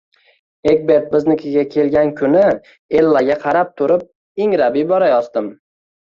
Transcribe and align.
Egbert 0.69 1.09
biznikiga 1.15 1.65
kelgan 1.75 2.07
kuni 2.21 2.45
Ellaga 3.01 3.35
qarab 3.43 3.69
turib, 3.81 4.07
ingrab 4.47 4.79
yuborayozdim 4.81 5.51